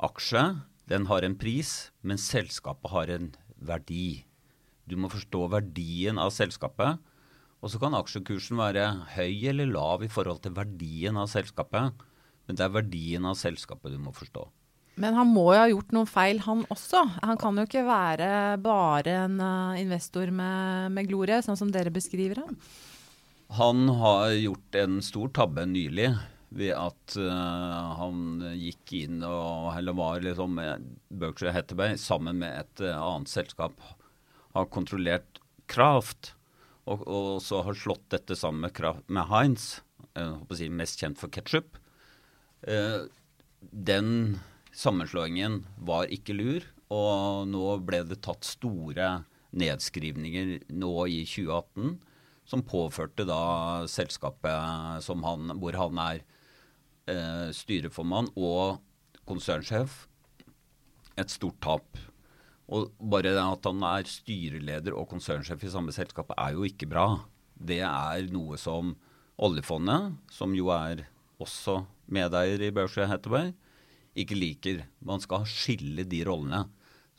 aksje 0.00 0.42
den 0.90 1.06
har 1.06 1.22
en 1.22 1.36
pris, 1.38 1.90
men 2.02 2.18
selskapet 2.18 2.90
har 2.90 3.12
en 3.14 3.30
verdi. 3.62 4.24
Du 4.90 4.96
må 4.98 5.10
forstå 5.12 5.44
verdien 5.52 6.18
av 6.18 6.32
selskapet. 6.34 6.98
Og 7.60 7.70
så 7.70 7.78
kan 7.78 7.94
aksjekursen 7.94 8.58
være 8.58 8.86
høy 9.14 9.50
eller 9.52 9.68
lav 9.70 10.02
i 10.02 10.10
forhold 10.10 10.40
til 10.42 10.56
verdien 10.56 11.18
av 11.20 11.28
selskapet. 11.30 11.92
Men 12.48 12.58
det 12.58 12.64
er 12.64 12.72
verdien 12.74 13.28
av 13.28 13.36
selskapet 13.38 13.92
du 13.94 14.00
må 14.02 14.14
forstå. 14.16 14.48
Men 15.00 15.14
han 15.14 15.30
må 15.30 15.46
jo 15.54 15.60
ha 15.60 15.68
gjort 15.70 15.92
noen 15.94 16.08
feil, 16.10 16.40
han 16.44 16.64
også. 16.72 17.04
Han 17.22 17.38
kan 17.40 17.60
jo 17.60 17.68
ikke 17.68 17.84
være 17.86 18.58
bare 18.64 19.14
en 19.28 19.38
uh, 19.38 19.78
investor 19.80 20.32
med, 20.34 20.90
med 20.96 21.08
glorie, 21.08 21.38
sånn 21.44 21.56
som 21.60 21.70
dere 21.72 21.92
beskriver 21.94 22.42
ham. 22.42 22.58
Han 23.60 23.86
har 24.00 24.34
gjort 24.34 24.80
en 24.80 24.98
stor 25.04 25.30
tabbe 25.38 25.64
nylig 25.70 26.10
ved 26.50 26.74
at 26.74 27.14
uh, 27.20 27.94
han 28.00 28.42
gikk 28.58 28.94
inn 29.04 29.22
og 29.26 29.70
eller 29.76 29.94
var 29.94 30.22
liksom 30.24 30.58
Berkshire 31.08 31.54
Hathaway 31.54 31.94
sammen 32.00 32.40
med 32.42 32.64
et 32.64 32.82
uh, 32.82 32.96
annet 32.98 33.30
selskap 33.30 33.78
har 34.56 34.66
kontrollert 34.74 35.38
Kraft, 35.70 36.32
og, 36.90 37.04
og, 37.06 37.28
så 37.44 37.60
har 37.62 37.78
slått 37.78 38.08
dette 38.10 38.34
sammen 38.34 38.64
med, 38.66 38.74
Kraft, 38.74 39.04
med 39.06 39.30
Heinz, 39.30 39.68
uh, 40.18 40.42
si, 40.50 40.66
mest 40.66 40.98
kjent 40.98 41.20
for 41.20 41.30
ketsjup. 41.30 41.78
Den 43.70 44.10
sammenslåingen 44.76 45.62
var 45.86 46.10
ikke 46.12 46.34
lur, 46.34 46.66
og 46.92 47.46
nå 47.48 47.62
ble 47.86 48.02
det 48.10 48.18
tatt 48.26 48.44
store 48.44 49.20
nedskrivninger 49.56 50.66
nå 50.74 50.92
i 51.06 51.22
2018 51.24 51.94
som 52.50 52.66
påførte 52.66 53.24
da 53.28 53.86
selskapet 53.90 55.06
han, 55.06 55.54
hvor 55.62 55.78
han 55.78 56.02
er 56.02 56.22
eh, 57.10 57.50
styreformann 57.56 58.30
og 58.38 58.80
konsernsjef, 59.28 60.06
et 61.18 61.32
stort 61.32 61.60
tap. 61.62 62.00
Og 62.70 62.90
bare 63.12 63.34
at 63.34 63.66
han 63.66 63.82
er 63.86 64.08
styreleder 64.08 64.94
og 64.94 65.08
konsernsjef 65.10 65.66
i 65.66 65.72
samme 65.72 65.94
selskap, 65.94 66.30
er 66.38 66.54
jo 66.54 66.66
ikke 66.66 66.88
bra. 66.90 67.24
Det 67.54 67.82
er 67.82 68.30
noe 68.32 68.58
som 68.60 68.94
oljefondet, 69.40 70.14
som 70.32 70.54
jo 70.54 70.70
er 70.74 71.04
også 71.40 71.80
medeier 72.12 72.62
i 72.62 72.72
Berkshire 72.74 73.08
Hathaway, 73.10 73.52
ikke 74.18 74.38
liker. 74.38 74.84
Man 75.06 75.22
skal 75.22 75.46
skille 75.48 76.04
de 76.08 76.22
rollene. 76.26 76.66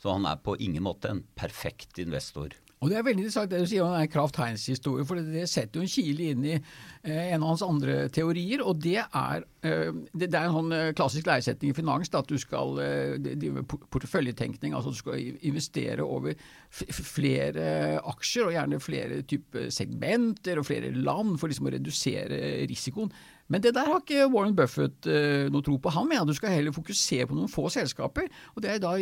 Så 0.02 0.10
han 0.16 0.26
er 0.26 0.40
på 0.42 0.56
ingen 0.58 0.82
måte 0.82 1.12
en 1.12 1.22
perfekt 1.38 2.00
investor. 2.02 2.50
Og 2.82 2.90
Det 2.90 2.96
er 2.98 3.04
veldig 3.06 3.22
interessant 3.22 3.50
det 3.52 3.60
du 3.62 3.68
sier 3.70 3.84
om 3.86 3.92
den 3.94 4.10
Kraft 4.10 4.38
Heinz-historien, 4.42 5.06
for 5.06 5.20
det 5.22 5.44
setter 5.50 5.78
jo 5.78 5.84
en 5.86 5.92
kile 5.92 6.24
inn 6.32 6.46
i 6.50 6.54
eh, 6.56 7.28
en 7.30 7.44
av 7.44 7.52
hans 7.52 7.62
andre 7.62 8.08
teorier. 8.10 8.64
og 8.66 8.80
Det 8.82 8.96
er, 8.98 9.44
eh, 9.62 9.92
det, 10.10 10.32
er 10.32 10.48
en 10.48 10.56
sånn 10.56 10.74
eh, 10.74 10.90
klassisk 10.98 11.30
leiesetning 11.30 11.70
i 11.70 11.76
finans 11.76 12.10
at 12.10 12.26
du 12.26 12.34
skal 12.42 12.74
drive 13.22 13.62
porteføljetenkning. 13.70 14.74
altså 14.74 14.90
Du 14.90 14.98
skal 14.98 15.22
investere 15.46 16.02
over 16.02 16.34
flere 16.72 18.00
aksjer, 18.02 18.48
og 18.48 18.56
gjerne 18.56 18.82
flere 18.82 19.22
typer 19.30 19.70
segmenter 19.70 20.58
og 20.58 20.66
flere 20.66 20.90
land, 20.90 21.38
for 21.38 21.52
liksom 21.52 21.70
å 21.70 21.76
redusere 21.76 22.66
risikoen. 22.66 23.14
Men 23.52 23.60
det 23.60 23.74
der 23.76 23.88
har 23.90 24.00
ikke 24.00 24.30
Warren 24.32 24.54
Buffett 24.56 25.08
uh, 25.10 25.50
noe 25.52 25.64
tro 25.64 25.76
på. 25.76 25.92
Han 25.92 26.08
mener 26.08 26.24
du 26.28 26.32
skal 26.36 26.54
heller 26.54 26.72
fokusere 26.72 27.26
på 27.28 27.36
noen 27.36 27.50
få 27.52 27.66
selskaper. 27.72 28.30
Og 28.56 28.64
det 28.64 28.70
er 28.72 28.80
da, 28.80 28.94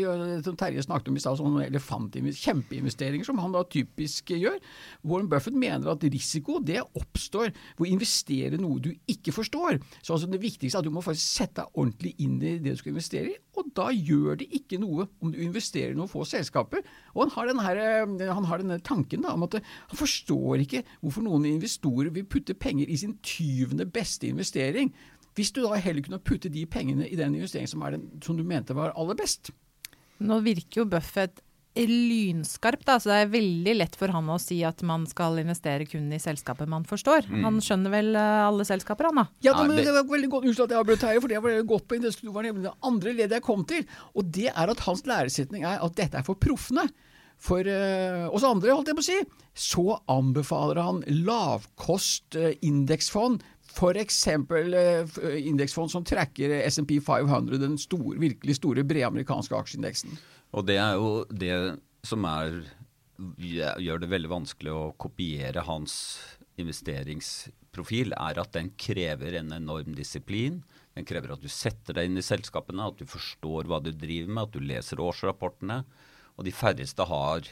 som 0.42 0.56
Terje 0.58 0.82
snakket 0.82 1.12
om 1.12 1.18
i 1.18 1.22
stad, 1.22 1.38
sånne 1.38 1.68
kjempeinvesteringer 1.70 3.28
som 3.28 3.38
han 3.38 3.54
da 3.54 3.62
typisk 3.70 4.32
gjør. 4.34 4.58
Warren 5.06 5.30
Buffett 5.30 5.54
mener 5.54 5.92
at 5.92 6.06
risiko 6.10 6.58
det 6.58 6.80
oppstår 6.82 7.52
ved 7.78 7.84
å 7.86 7.90
investere 7.92 8.58
noe 8.58 8.82
du 8.82 8.90
ikke 9.10 9.34
forstår. 9.36 9.78
Så 10.00 10.16
altså 10.16 10.30
det 10.30 10.42
viktigste 10.42 10.80
er 10.80 10.82
at 10.82 10.88
du 10.88 10.94
må 10.94 11.04
faktisk 11.04 11.38
sette 11.44 11.60
deg 11.60 11.78
ordentlig 11.78 12.14
inn 12.24 12.40
i 12.40 12.56
det 12.58 12.74
du 12.74 12.80
skal 12.80 12.94
investere 12.96 13.30
i. 13.30 13.38
Og 13.60 13.70
da 13.76 13.90
gjør 13.92 14.40
det 14.40 14.48
ikke 14.56 14.80
noe 14.82 15.06
om 15.20 15.30
du 15.30 15.38
investerer 15.42 15.94
i 15.94 15.98
noen 15.98 16.10
få 16.10 16.24
selskaper. 16.26 16.82
Og 17.14 17.26
han 17.26 17.32
har, 17.36 17.50
denne, 17.50 17.72
eh, 17.76 18.34
han 18.34 18.46
har 18.48 18.62
denne 18.62 18.80
tanken 18.82 19.22
da, 19.26 19.34
om 19.36 19.46
at 19.46 19.58
han 19.60 19.98
forstår 19.98 20.64
ikke 20.64 20.84
hvorfor 21.02 21.26
noen 21.26 21.46
investorer 21.50 22.10
vil 22.14 22.26
putte 22.30 22.56
penger 22.58 22.90
i 22.90 22.98
sin 22.98 23.18
tyvende 23.26 23.86
beste 23.86 24.26
investering 24.26 24.39
investering. 24.40 24.94
Hvis 25.38 25.52
du 25.54 25.62
da 25.62 25.76
heller 25.78 26.04
kunne 26.04 26.22
putte 26.24 26.50
de 26.52 26.64
pengene 26.66 27.06
i 27.06 27.18
den 27.18 27.36
investeringen 27.38 27.70
som, 27.70 27.84
den, 27.92 28.08
som 28.24 28.40
du 28.40 28.42
mente 28.46 28.74
var 28.76 28.96
aller 28.98 29.18
best. 29.18 29.52
Nå 30.20 30.40
virker 30.44 30.82
jo 30.82 30.90
Buffett 30.90 31.44
lynskarp, 31.78 32.82
da, 32.84 32.96
så 33.00 33.12
det 33.12 33.18
er 33.22 33.28
veldig 33.30 33.74
lett 33.76 33.94
for 33.96 34.10
han 34.12 34.26
å 34.32 34.38
si 34.42 34.58
at 34.66 34.82
man 34.86 35.04
skal 35.08 35.38
investere 35.38 35.86
kun 35.88 36.08
i 36.12 36.18
selskaper 36.20 36.66
man 36.68 36.84
forstår. 36.88 37.28
Mm. 37.30 37.44
Han 37.46 37.60
skjønner 37.62 37.94
vel 37.94 38.10
uh, 38.18 38.48
alle 38.48 38.66
selskaper, 38.66 39.08
han 39.08 39.20
da? 39.22 39.26
Ja, 39.46 39.54
da, 39.54 39.66
men 39.68 39.78
det 39.78 39.94
var 39.94 40.08
veldig 40.08 40.32
godt, 40.32 40.48
Unnskyld 40.48 40.66
at 40.66 40.74
jeg 40.74 40.82
avbrøt 40.82 41.06
her, 41.06 41.20
for 41.22 41.32
det 41.32 41.42
var 41.44 41.60
godt 41.70 41.86
poeng. 41.88 42.02
Det 42.02 42.34
var 42.34 42.48
nemlig 42.48 42.66
det 42.66 42.74
andre 42.90 43.14
leddet 43.14 43.38
jeg 43.38 43.46
kom 43.46 43.62
til. 43.70 43.86
Og 44.18 44.34
det 44.34 44.50
er 44.50 44.74
at 44.74 44.82
hans 44.88 45.06
læresetning 45.06 45.68
er 45.68 45.78
at 45.86 45.96
dette 46.00 46.18
er 46.18 46.26
for 46.26 46.40
proffene. 46.42 46.88
For 47.40 47.64
uh, 47.64 48.26
oss 48.34 48.44
andre, 48.44 48.74
holdt 48.74 48.90
jeg 48.90 48.98
på 48.98 49.06
å 49.06 49.06
si, 49.06 49.20
så 49.56 49.86
anbefaler 50.12 50.82
han 50.82 51.00
lavkost 51.06 52.36
uh, 52.36 52.50
indeksfond 52.66 53.46
F.eks. 53.70 54.18
Uh, 54.26 55.20
indeksfond 55.38 55.92
som 55.92 56.04
trekker 56.06 56.52
SMP 56.66 56.98
500, 57.04 57.60
den 57.62 57.78
store, 57.80 58.18
virkelig 58.20 58.58
store, 58.58 58.84
brede 58.86 59.08
amerikanske 59.08 59.56
aksjeindeksen. 59.56 60.18
Og 60.56 60.66
det 60.66 60.80
er 60.82 60.98
jo 60.98 61.24
det 61.30 61.54
som 62.06 62.26
er, 62.26 62.62
gjør 63.38 64.02
det 64.02 64.10
veldig 64.10 64.32
vanskelig 64.32 64.74
å 64.74 64.90
kopiere 65.00 65.64
hans 65.68 65.94
investeringsprofil, 66.60 68.14
er 68.16 68.40
at 68.42 68.52
den 68.56 68.72
krever 68.80 69.38
en 69.38 69.54
enorm 69.56 69.94
disiplin. 69.96 70.60
Den 70.96 71.06
krever 71.08 71.34
at 71.34 71.44
du 71.44 71.48
setter 71.52 71.96
deg 71.96 72.10
inn 72.10 72.20
i 72.20 72.26
selskapene, 72.26 72.90
at 72.90 72.98
du 73.00 73.06
forstår 73.08 73.70
hva 73.70 73.80
du 73.84 73.92
driver 73.94 74.32
med, 74.32 74.48
at 74.48 74.56
du 74.56 74.64
leser 74.64 75.02
årsrapportene. 75.02 75.82
Og 76.36 76.46
de 76.46 76.54
færreste 76.56 77.04
har 77.06 77.46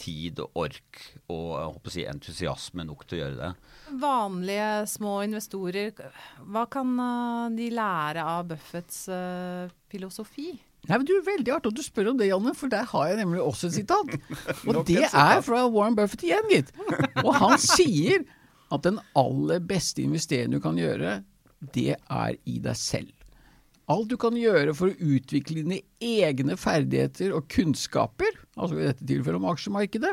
tid 0.00 0.40
og 0.42 0.62
ork 0.64 1.02
og 1.30 1.44
jeg 1.54 1.68
håper 1.74 1.90
å 1.90 1.94
si, 1.94 2.06
entusiasme 2.08 2.86
nok 2.88 3.04
til 3.06 3.18
å 3.18 3.20
gjøre 3.20 3.38
det. 3.38 3.50
Vanlige 4.00 4.70
små 4.90 5.18
investorer, 5.26 5.92
hva 6.48 6.64
kan 6.72 6.96
uh, 6.96 7.46
de 7.54 7.68
lære 7.74 8.24
av 8.24 8.48
Buffetts 8.50 9.04
uh, 9.12 9.70
filosofi? 9.92 10.54
Nei, 10.88 10.96
men 10.96 11.06
du 11.06 11.12
er 11.18 11.24
Veldig 11.26 11.52
artig 11.54 11.72
at 11.74 11.76
du 11.76 11.84
spør 11.84 12.12
om 12.14 12.20
det, 12.20 12.30
Janne, 12.30 12.54
for 12.56 12.72
der 12.72 12.86
har 12.88 13.10
jeg 13.10 13.20
nemlig 13.20 13.42
også 13.44 13.68
et 13.68 13.76
sitat. 13.82 14.14
Og 14.68 14.82
det 14.88 15.04
er 15.06 15.42
fra 15.44 15.66
Warren 15.68 15.98
Buffett 15.98 16.24
igjen, 16.26 16.48
gitt. 16.50 16.72
Og 17.20 17.34
han 17.36 17.58
sier 17.60 18.24
at 18.72 18.86
den 18.86 19.00
aller 19.18 19.60
beste 19.60 20.02
investeringen 20.04 20.56
du 20.56 20.62
kan 20.64 20.78
gjøre, 20.80 21.20
det 21.74 21.98
er 22.00 22.38
i 22.48 22.60
deg 22.64 22.78
selv. 22.78 23.12
Alt 23.90 24.12
du 24.12 24.16
kan 24.20 24.36
gjøre 24.38 24.74
for 24.76 24.92
å 24.92 25.14
utvikle 25.16 25.64
dine 25.64 25.80
egne 26.04 26.54
ferdigheter 26.60 27.32
og 27.34 27.48
kunnskaper, 27.50 28.36
altså 28.54 28.78
i 28.78 28.86
dette 28.86 29.06
tilfellet 29.08 29.40
om 29.40 29.48
aksjemarkedet, 29.50 30.12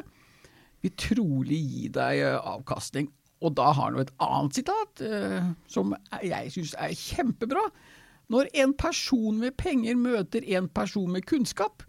vil 0.81 0.93
trolig 0.97 1.59
gi 1.61 1.91
deg 1.93 2.23
eh, 2.25 2.39
avkastning. 2.41 3.11
Og 3.45 3.53
da 3.57 3.69
har 3.69 3.91
han 3.91 4.01
et 4.01 4.13
annet 4.23 4.57
sitat, 4.57 5.03
eh, 5.05 5.51
som 5.69 5.93
jeg 6.25 6.53
syns 6.55 6.73
er 6.81 6.95
kjempebra. 6.97 7.67
Når 8.33 8.49
en 8.63 8.73
person 8.77 9.37
med 9.39 9.53
penger 9.61 9.99
møter 9.99 10.47
en 10.57 10.69
person 10.73 11.11
med 11.13 11.27
kunnskap, 11.29 11.85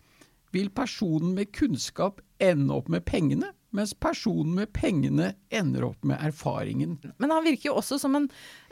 vil 0.52 0.68
personen 0.73 1.33
med 1.37 1.52
kunnskap 1.57 2.21
ende 2.40 2.76
opp 2.76 2.92
med 2.92 3.04
pengene, 3.09 3.52
mens 3.76 3.92
personen 3.94 4.54
med 4.56 4.70
pengene 4.72 5.32
ender 5.52 5.84
opp 5.90 6.04
med 6.08 6.20
erfaringen. 6.25 6.96
Men 7.20 7.32
han 7.34 7.44
virker 7.44 7.68
jo 7.68 7.76
også 7.76 7.98
som 8.00 8.16
en 8.16 8.28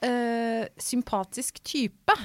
øh, 0.06 0.64
sympatisk 0.80 1.60
type. 1.66 2.16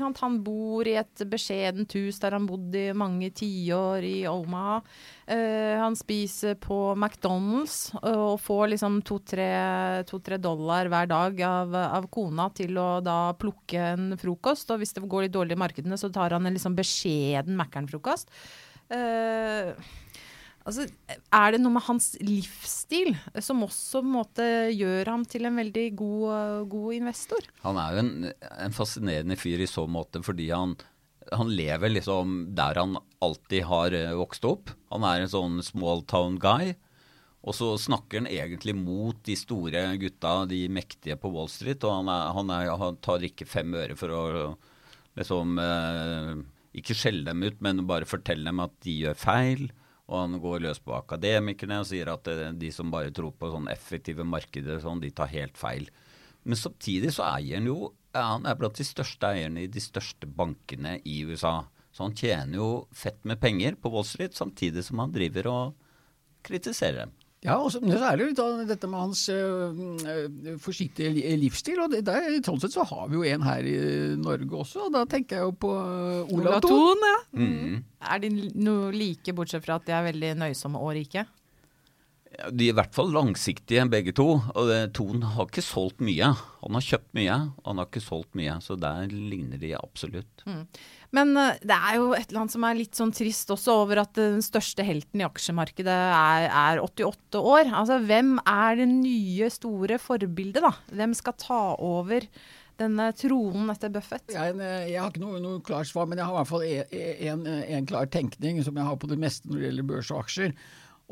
Han 0.00 0.38
bor 0.44 0.88
i 0.88 0.96
et 1.00 1.24
beskjedent 1.28 1.92
hus 1.98 2.20
der 2.22 2.36
han 2.38 2.46
bodde 2.48 2.80
i 2.80 2.96
mange 2.96 3.28
tiår 3.36 4.06
i 4.08 4.14
Omaha. 4.30 4.80
Uh, 5.24 5.80
han 5.80 5.94
spiser 5.96 6.56
på 6.60 6.76
McDonald's 6.92 7.94
og 8.00 8.36
får 8.44 8.74
liksom 8.74 8.98
to-tre 9.08 9.48
to, 10.08 10.20
dollar 10.36 10.90
hver 10.92 11.08
dag 11.08 11.40
av, 11.48 11.76
av, 11.84 12.08
kona 12.12 12.50
til 12.56 12.76
å 12.80 12.88
da 13.04 13.34
plukke 13.40 13.90
en 13.94 14.18
frokost. 14.20 14.72
Og 14.72 14.80
hvis 14.82 14.96
det 14.96 15.04
går 15.08 15.26
litt 15.26 15.36
dårlig 15.36 15.56
i 15.56 15.62
markedene, 15.64 16.00
så 16.00 16.12
tar 16.12 16.36
han 16.36 16.48
en 16.48 16.56
liksom 16.56 16.76
beskjeden 16.76 17.56
Mækkern-frokost. 17.60 18.32
Uh, 18.92 19.72
Altså, 20.64 20.86
er 21.36 21.52
det 21.52 21.60
noe 21.60 21.74
med 21.74 21.84
hans 21.84 22.14
livsstil 22.24 23.12
som 23.44 23.60
også 23.66 24.00
måte, 24.00 24.46
gjør 24.72 25.10
ham 25.12 25.26
til 25.28 25.44
en 25.44 25.60
veldig 25.60 25.84
god, 25.98 26.70
god 26.72 26.96
investor? 26.96 27.44
Han 27.66 27.80
er 27.82 27.92
jo 27.92 28.00
en, 28.00 28.12
en, 28.32 28.76
fascinerende 28.76 29.36
fyr 29.36 29.60
i 29.60 29.68
så 29.68 29.84
måte 29.84 30.22
fordi 30.24 30.48
han, 30.54 30.72
han, 31.28 31.52
lever 31.52 31.92
liksom 31.92 32.38
der 32.56 32.80
han 32.80 32.96
alltid 33.24 33.68
har 33.68 33.98
eh, 33.98 34.16
vokst 34.16 34.48
opp. 34.48 34.72
Han 34.94 35.04
er 35.04 35.26
en 35.26 35.34
sånn 35.34 35.60
small 35.66 36.00
town 36.08 36.40
guy. 36.40 36.72
Og 37.44 37.52
så 37.52 37.74
snakker 37.76 38.22
han 38.22 38.32
egentlig 38.32 38.72
mot 38.78 39.20
de 39.28 39.36
store 39.36 39.84
gutta, 40.00 40.46
de 40.48 40.64
mektige 40.72 41.20
på 41.20 41.28
Wall 41.34 41.52
Street. 41.52 41.84
Og 41.84 41.98
han, 42.00 42.08
er, 42.08 42.32
han, 42.40 42.56
er, 42.56 42.72
han 42.80 43.00
tar 43.04 43.28
ikke 43.28 43.44
fem 43.44 43.76
øre 43.76 44.00
for 44.00 44.16
å 44.16 44.24
liksom 45.20 45.58
eh, 45.60 46.34
Ikke 46.80 46.96
skjelle 46.96 47.28
dem 47.28 47.44
ut, 47.44 47.60
men 47.60 47.84
bare 47.84 48.08
fortelle 48.08 48.48
dem 48.48 48.64
at 48.64 48.72
de 48.88 49.02
gjør 49.04 49.26
feil. 49.28 49.68
Og 50.10 50.18
han 50.20 50.38
går 50.40 50.64
løs 50.66 50.80
på 50.84 50.92
akademikerne 50.96 51.80
og 51.80 51.88
sier 51.88 52.10
at 52.12 52.28
eh, 52.28 52.50
de 52.60 52.70
som 52.74 52.90
bare 52.92 53.12
tror 53.14 53.32
på 53.38 53.50
sånn 53.52 53.70
effektive 53.72 54.26
markeder, 54.28 54.82
sånn, 54.82 55.00
de 55.00 55.12
tar 55.16 55.32
helt 55.32 55.56
feil. 55.56 55.88
Men 56.44 56.60
samtidig 56.60 57.14
så 57.16 57.24
eier 57.30 57.56
han 57.56 57.70
jo 57.70 57.94
Han 58.14 58.44
er 58.46 58.54
blant 58.54 58.76
de 58.78 58.84
største 58.86 59.26
eierne 59.26 59.64
i 59.64 59.70
de 59.70 59.80
største 59.82 60.28
bankene 60.30 61.00
i 61.02 61.16
USA. 61.26 61.64
Så 61.90 62.04
han 62.04 62.14
tjener 62.14 62.60
jo 62.60 62.68
fett 62.94 63.18
med 63.26 63.40
penger 63.42 63.74
på 63.74 63.90
Wall 63.90 64.06
Street, 64.06 64.36
samtidig 64.38 64.84
som 64.86 65.00
han 65.02 65.10
driver 65.10 65.48
og 65.50 65.88
kritiserer 66.46 67.00
dem. 67.00 67.16
Ja, 67.44 67.58
og 67.60 67.68
så, 67.74 67.80
er 67.84 68.16
det 68.16 68.30
jo 68.30 68.46
dette 68.64 68.88
med 68.88 69.02
hans 69.02 69.26
øh, 69.28 70.56
forsiktige 70.64 71.12
livsstil. 71.36 71.82
og 71.84 71.92
det, 71.92 72.00
der, 72.06 72.38
Sånn 72.44 72.62
sett 72.62 72.72
så 72.72 72.86
har 72.88 73.10
vi 73.12 73.18
jo 73.18 73.26
en 73.28 73.44
her 73.44 73.68
i 73.68 73.76
Norge 74.16 74.62
også, 74.62 74.86
og 74.86 74.94
da 74.94 75.04
tenker 75.04 75.36
jeg 75.36 75.50
jo 75.50 75.54
på 75.66 75.72
uh, 75.76 76.32
Olav 76.32 76.62
Thon. 76.64 77.04
Ja. 77.04 77.18
Mm. 77.36 77.82
Er 78.00 78.22
de 78.24 78.32
noe 78.56 78.92
like, 78.96 79.36
bortsett 79.36 79.64
fra 79.66 79.76
at 79.76 79.84
de 79.84 79.92
er 79.92 80.08
veldig 80.08 80.34
nøysomme 80.40 80.80
og 80.80 80.94
rike? 80.96 81.26
De 82.34 82.66
er 82.66 82.72
i 82.72 82.76
hvert 82.76 82.96
fall 82.96 83.12
langsiktige, 83.14 83.84
begge 83.92 84.14
to. 84.16 84.26
Og 84.40 84.70
det, 84.70 84.80
Thon 84.96 85.22
har 85.36 85.46
ikke 85.46 85.64
solgt 85.64 86.00
mye. 86.04 86.32
Han 86.64 86.78
har 86.78 86.88
kjøpt 86.88 87.12
mye, 87.20 87.38
og 87.60 87.70
han 87.70 87.82
har 87.82 87.90
ikke 87.90 88.06
solgt 88.08 88.40
mye. 88.40 88.56
Så 88.64 88.78
der 88.80 89.12
ligner 89.12 89.60
de 89.60 89.76
absolutt. 89.78 90.46
Mm. 90.48 90.64
Men 91.14 91.36
uh, 91.38 91.52
det 91.62 91.76
er 91.76 92.00
jo 92.00 92.10
et 92.16 92.26
eller 92.26 92.42
annet 92.42 92.56
som 92.56 92.66
er 92.66 92.78
litt 92.78 92.98
sånn 92.98 93.14
trist 93.14 93.52
også 93.54 93.78
over 93.84 94.02
at 94.02 94.14
den 94.18 94.42
største 94.44 94.86
helten 94.86 95.22
i 95.22 95.26
aksjemarkedet 95.28 95.94
er, 95.94 96.48
er 96.50 96.82
88 96.82 97.40
år. 97.40 97.70
Altså 97.70 98.00
hvem 98.02 98.36
er 98.42 98.82
det 98.82 98.90
nye, 98.90 99.50
store 99.54 100.00
forbildet, 100.02 100.62
da? 100.64 100.74
Hvem 100.94 101.16
skal 101.18 101.38
ta 101.40 101.62
over 101.78 102.26
denne 102.80 103.10
tronen 103.14 103.70
etter 103.70 103.92
Buffett? 103.94 104.32
Jeg, 104.34 104.56
jeg 104.58 104.98
har 104.98 105.12
ikke 105.12 105.22
noe, 105.22 105.42
noe 105.42 105.62
klart 105.64 105.90
svar, 105.90 106.08
men 106.10 106.18
jeg 106.18 106.26
har 106.26 106.34
i 106.34 106.40
hvert 106.40 106.50
fall 106.50 106.64
en, 106.66 107.44
en, 107.46 107.52
en, 107.78 107.90
klar 107.90 108.10
tenkning 108.10 108.62
som 108.66 108.74
jeg 108.78 108.88
har 108.88 108.98
på 108.98 109.10
det 109.10 109.20
meste 109.22 109.50
når 109.50 109.60
det 109.60 109.68
gjelder 109.68 109.92
børs 109.92 110.10
og 110.14 110.24
aksjer. 110.24 110.56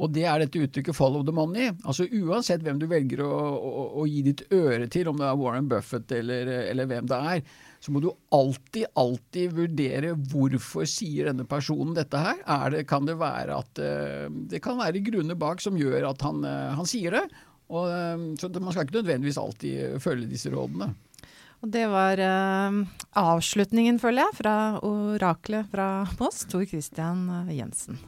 Og 0.01 0.09
det 0.15 0.25
er 0.25 0.41
dette 0.41 0.63
uttrykket 0.65 0.97
'follow 0.97 1.25
the 1.25 1.35
money'. 1.37 1.75
Altså 1.85 2.07
Uansett 2.09 2.63
hvem 2.65 2.79
du 2.81 2.87
velger 2.89 3.21
å, 3.27 3.29
å, 3.29 3.83
å 4.01 4.07
gi 4.09 4.23
ditt 4.25 4.47
øre 4.51 4.89
til, 4.89 5.11
om 5.11 5.21
det 5.21 5.29
er 5.29 5.37
Warren 5.37 5.69
Buffett 5.69 6.15
eller, 6.17 6.49
eller, 6.71 6.89
hvem 6.89 7.11
det 7.11 7.19
er, 7.35 7.43
så 7.83 7.91
må 7.91 7.99
du 8.03 8.12
alltid, 8.31 8.87
alltid 8.95 9.55
vurdere 9.57 10.12
hvorfor 10.31 10.87
sier 10.87 11.33
denne 11.33 11.47
personen 11.51 11.97
dette 11.97 12.21
her. 12.21 12.43
Det, 12.71 12.85
kan 12.91 13.09
det 13.09 13.19
være 13.19 13.57
at 13.59 13.81
uh, 13.83 14.29
Det 14.31 14.62
kan 14.62 14.79
være 14.79 15.03
grunner 15.03 15.39
bak 15.39 15.62
som 15.65 15.79
gjør 15.79 16.12
at 16.12 16.23
han, 16.23 16.45
uh, 16.47 16.77
han 16.79 16.87
sier 16.89 17.19
det. 17.19 17.25
Og, 17.73 17.89
uh, 17.91 18.29
så 18.39 18.53
man 18.55 18.71
skal 18.71 18.87
ikke 18.87 19.01
nødvendigvis 19.01 19.41
alltid 19.43 19.99
følge 20.05 20.31
disse 20.31 20.53
rådene. 20.55 20.93
Og 21.62 21.71
det 21.71 21.85
var 21.87 22.19
avslutningen, 23.15 24.01
føler 24.03 24.25
jeg, 24.25 24.35
fra 24.41 24.55
oraklet 24.83 25.69
fra 25.71 25.87
Moss, 26.19 26.43
Tor 26.51 26.67
Christian 26.67 27.29
Jensen. 27.55 28.01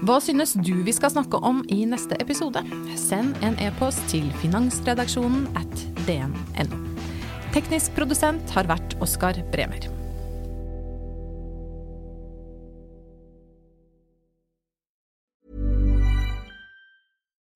Hva 0.00 0.16
synes 0.24 0.54
du 0.56 0.78
vi 0.80 0.96
skal 0.96 1.12
snakke 1.12 1.42
om 1.44 1.60
i 1.68 1.82
neste 1.84 2.16
episode? 2.24 2.64
Send 2.96 3.36
en 3.44 3.60
e-post 3.60 4.00
til 4.08 4.32
finansredaksjonen 4.40 5.44
at 5.60 5.89
dn.no. 6.06 6.78
Teknisk 7.54 7.94
produsent 7.96 8.52
har 8.54 8.68
vært 8.70 8.94
Oskar 9.02 9.40
Bremer. 9.50 9.88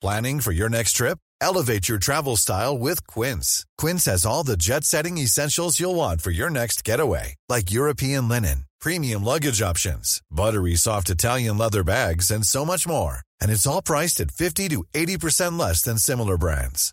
Planning 0.01 0.41
for 0.41 0.53
your 0.53 0.69
next 0.69 0.93
trip? 0.93 1.19
Elevate 1.41 1.89
your 1.89 1.99
travel 1.99 2.37
style 2.37 2.77
with 2.77 3.07
Quince. 3.07 3.65
Quince 3.79 4.05
has 4.05 4.27
all 4.27 4.45
the 4.45 4.57
jet-setting 4.57 5.17
essentials 5.17 5.81
you'll 5.81 5.95
want 5.95 6.21
for 6.21 6.31
your 6.31 6.51
next 6.51 6.85
getaway, 6.85 7.37
like 7.49 7.73
European 7.73 8.29
linen 8.29 8.65
premium 8.85 9.25
luggage 9.25 9.63
options, 9.63 10.21
buttery 10.31 10.77
soft 10.77 11.09
Italian 11.09 11.57
leather 11.57 11.83
bags, 11.83 12.31
and 12.31 12.45
so 12.45 12.67
much 12.67 12.87
more. 12.87 13.21
And 13.41 13.51
it's 13.51 13.67
all 13.67 13.81
priced 13.81 14.21
at 14.21 14.31
50 14.31 14.69
to 14.69 14.85
80% 14.95 15.59
less 15.59 15.81
than 15.81 15.97
similar 15.97 16.37
brands. 16.37 16.93